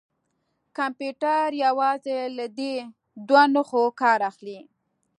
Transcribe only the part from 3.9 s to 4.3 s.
کار